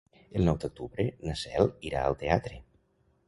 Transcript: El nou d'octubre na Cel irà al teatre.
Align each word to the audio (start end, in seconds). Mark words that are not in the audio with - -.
El 0.37 0.45
nou 0.49 0.55
d'octubre 0.63 1.03
na 1.27 1.35
Cel 1.43 1.69
irà 1.91 2.03
al 2.07 2.17
teatre. 2.25 2.57